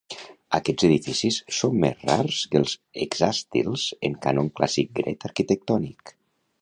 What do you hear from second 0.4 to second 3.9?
Aquests edificis són més rars que els hexàstils